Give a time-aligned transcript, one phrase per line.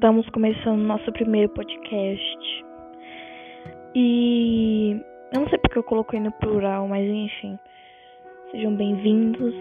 [0.00, 2.64] Estamos começando nosso primeiro podcast.
[3.94, 4.98] E
[5.30, 7.58] eu não sei porque eu coloquei no plural, mas enfim.
[8.50, 9.54] Sejam bem-vindos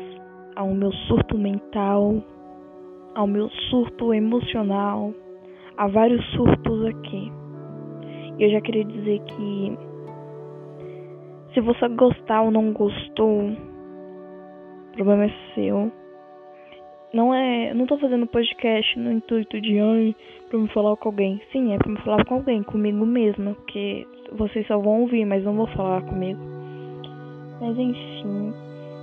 [0.55, 2.23] ao meu surto mental,
[3.15, 5.13] ao meu surto emocional,
[5.75, 7.29] a vários surtos aqui.
[8.37, 9.77] E eu já queria dizer que
[11.53, 15.91] se você gostar ou não gostou, o problema é seu.
[17.13, 17.73] Não é.
[17.73, 20.15] Não tô fazendo podcast no intuito de ai,
[20.49, 21.41] pra me falar com alguém.
[21.51, 23.53] Sim, é pra me falar com alguém, comigo mesma.
[23.55, 26.39] Porque vocês só vão ouvir, mas não vão falar comigo.
[27.59, 28.53] Mas enfim.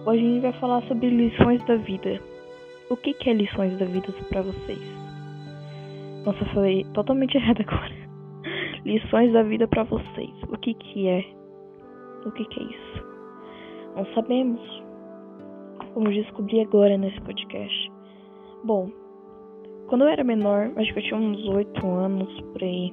[0.07, 2.21] Hoje a gente vai falar sobre lições da vida.
[2.89, 4.79] O que, que é lições da vida para vocês?
[6.25, 7.93] Nossa, eu falei totalmente errado agora.
[8.85, 10.31] lições da vida para vocês.
[10.49, 11.25] O que que é?
[12.25, 13.05] O que que é isso?
[13.97, 14.61] Não sabemos.
[15.93, 17.96] Vamos descobrir agora nesse podcast.
[18.65, 18.91] Bom,
[19.89, 22.93] quando eu era menor, acho que eu tinha uns 8 anos por aí,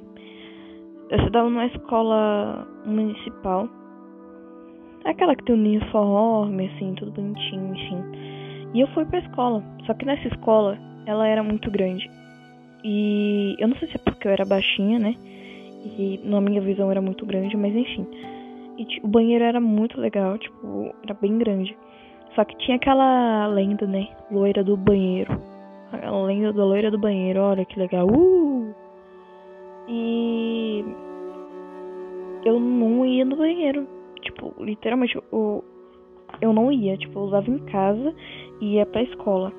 [1.10, 3.68] eu estudava numa escola municipal.
[5.04, 8.02] Aquela que tem um uniforme, assim, tudo bonitinho, enfim.
[8.72, 9.62] E eu fui pra escola.
[9.86, 12.10] Só que nessa escola, ela era muito grande.
[12.82, 15.14] E eu não sei se é porque eu era baixinha, né?
[15.98, 18.06] E na minha visão era muito grande, mas enfim.
[18.78, 21.76] E o banheiro era muito legal, tipo, era bem grande.
[22.34, 24.08] Só que tinha aquela lenda, né?
[24.30, 25.38] Loira do banheiro.
[26.02, 28.06] A lenda da loira do banheiro, olha que legal.
[28.08, 28.74] Uh!
[29.88, 30.84] E
[32.44, 33.86] eu não ia no banheiro.
[34.22, 35.64] Tipo, literalmente, eu,
[36.40, 36.96] eu não ia.
[36.96, 38.14] Tipo, eu usava em casa
[38.60, 39.52] e ia pra escola.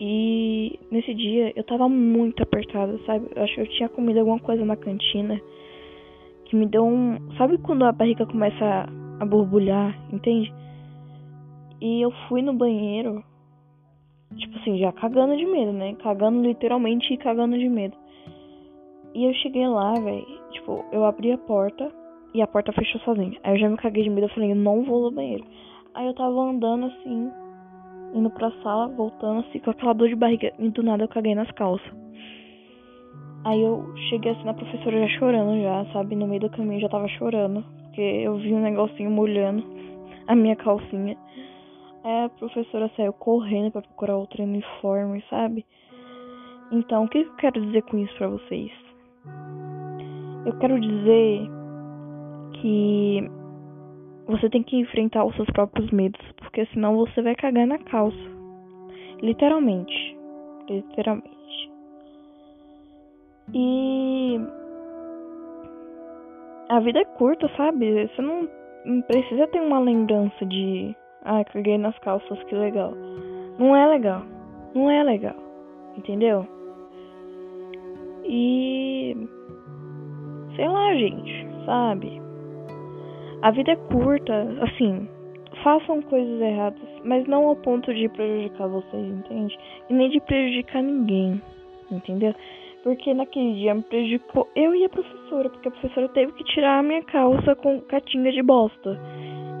[0.00, 3.28] E nesse dia eu tava muito apertada, sabe?
[3.34, 5.40] Eu acho que eu tinha comido alguma coisa na cantina
[6.44, 7.18] que me deu um.
[7.36, 10.52] Sabe quando a barriga começa a borbulhar, entende?
[11.80, 13.22] E eu fui no banheiro,
[14.36, 15.94] tipo assim, já cagando de medo, né?
[16.02, 17.96] Cagando literalmente e cagando de medo.
[19.14, 20.26] E eu cheguei lá, velho.
[20.52, 21.90] Tipo, eu abri a porta
[22.34, 23.38] e a porta fechou sozinha.
[23.42, 25.44] Aí eu já me caguei de medo, eu falei, eu não vou no banheiro.
[25.94, 27.30] Aí eu tava andando assim,
[28.14, 30.52] indo pra sala, voltando assim, com aquela dor de barriga.
[30.58, 31.90] E do nada eu caguei nas calças.
[33.44, 36.14] Aí eu cheguei assim na professora já chorando já, sabe?
[36.14, 37.64] No meio do caminho eu já tava chorando.
[37.84, 39.64] Porque eu vi um negocinho molhando
[40.28, 41.16] a minha calcinha.
[42.04, 45.66] Aí a professora saiu correndo para procurar outro uniforme, sabe?
[46.70, 48.70] Então, o que eu quero dizer com isso para vocês?
[50.44, 51.48] Eu quero dizer
[52.60, 53.30] que
[54.26, 58.16] você tem que enfrentar os seus próprios medos, porque senão você vai cagar na calça.
[59.22, 60.16] Literalmente.
[60.68, 61.70] Literalmente.
[63.54, 64.38] E
[66.68, 68.06] a vida é curta, sabe?
[68.08, 68.48] Você não
[69.02, 70.94] precisa ter uma lembrança de
[71.24, 72.92] ah, caguei nas calças, que legal.
[73.58, 74.22] Não é legal.
[74.74, 75.36] Não é legal.
[75.96, 76.46] Entendeu?
[78.24, 79.16] E.
[80.54, 82.20] Sei lá, gente, sabe?
[83.42, 85.08] A vida é curta, assim.
[85.62, 89.58] Façam coisas erradas, mas não ao ponto de prejudicar vocês, entende?
[89.88, 91.42] E nem de prejudicar ninguém,
[91.90, 92.34] entendeu?
[92.84, 96.78] Porque naquele dia me prejudicou eu e a professora, porque a professora teve que tirar
[96.78, 99.00] a minha calça com catinga de bosta.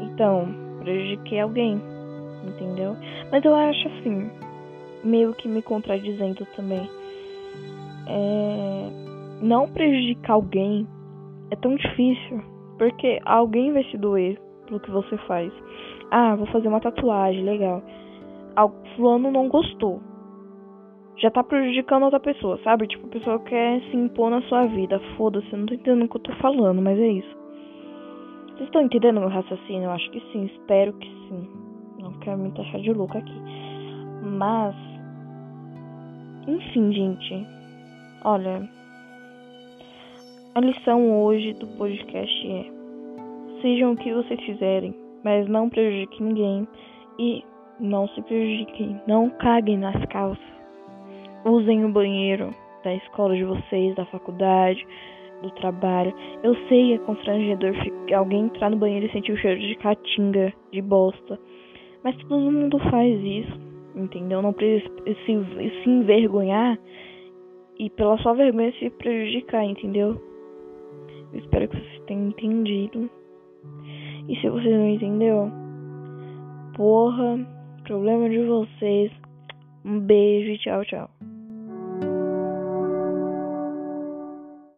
[0.02, 1.82] Então, prejudiquei alguém,
[2.42, 2.96] entendeu?
[3.30, 4.30] Mas eu acho assim,
[5.04, 6.88] meio que me contradizendo também.
[8.06, 8.88] É,
[9.42, 10.86] não prejudicar alguém
[11.50, 12.42] é tão difícil,
[12.78, 15.52] porque alguém vai se doer pelo que você faz.
[16.10, 17.82] Ah, vou fazer uma tatuagem, legal.
[18.96, 20.00] Fulano não gostou.
[21.18, 22.86] Já tá prejudicando outra pessoa, sabe?
[22.86, 24.98] Tipo, a pessoa quer se impor na sua vida.
[25.16, 27.36] Foda-se, não tô entendendo o que eu tô falando, mas é isso.
[28.58, 29.84] Vocês estão entendendo meu raciocínio?
[29.84, 31.48] Eu acho que sim, espero que sim.
[32.00, 33.40] Não quero me taxar de louco aqui.
[34.20, 34.74] Mas.
[36.44, 37.46] Enfim, gente.
[38.24, 38.68] Olha.
[40.56, 42.66] A lição hoje do podcast é:
[43.62, 44.92] sejam o que vocês fizerem,
[45.22, 46.68] mas não prejudiquem ninguém.
[47.16, 47.44] E
[47.78, 49.00] não se prejudiquem.
[49.06, 50.44] Não caguem nas calças.
[51.44, 52.52] Usem o banheiro
[52.82, 54.84] da escola de vocês, da faculdade
[55.42, 56.12] do trabalho.
[56.42, 57.74] Eu sei é constrangedor
[58.14, 61.38] alguém entrar no banheiro e sentir o cheiro de caatinga, de bosta.
[62.02, 63.60] Mas todo mundo faz isso,
[63.94, 64.42] entendeu?
[64.42, 66.78] Não precisa se, se envergonhar
[67.78, 70.20] e pela sua vergonha se prejudicar, entendeu?
[71.32, 73.10] Eu espero que vocês tenham entendido.
[74.28, 75.50] E se vocês não entendeu,
[76.76, 77.38] porra,
[77.84, 79.12] problema de vocês.
[79.84, 81.17] Um beijo e tchau, tchau.